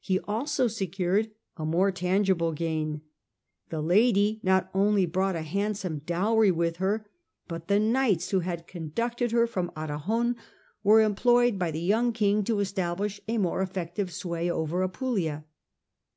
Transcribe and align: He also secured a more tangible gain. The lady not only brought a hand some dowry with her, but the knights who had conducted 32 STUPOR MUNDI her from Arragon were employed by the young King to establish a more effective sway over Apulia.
He 0.00 0.18
also 0.26 0.66
secured 0.66 1.30
a 1.56 1.64
more 1.64 1.92
tangible 1.92 2.50
gain. 2.50 3.02
The 3.68 3.80
lady 3.80 4.40
not 4.42 4.68
only 4.74 5.06
brought 5.06 5.36
a 5.36 5.42
hand 5.42 5.76
some 5.76 6.00
dowry 6.00 6.50
with 6.50 6.78
her, 6.78 7.06
but 7.46 7.68
the 7.68 7.78
knights 7.78 8.30
who 8.32 8.40
had 8.40 8.66
conducted 8.66 9.30
32 9.30 9.30
STUPOR 9.30 9.36
MUNDI 9.36 9.38
her 9.38 9.46
from 10.02 10.10
Arragon 10.10 10.36
were 10.82 11.00
employed 11.00 11.56
by 11.56 11.70
the 11.70 11.80
young 11.80 12.12
King 12.12 12.42
to 12.42 12.58
establish 12.58 13.20
a 13.28 13.38
more 13.38 13.62
effective 13.62 14.10
sway 14.12 14.50
over 14.50 14.82
Apulia. 14.82 15.44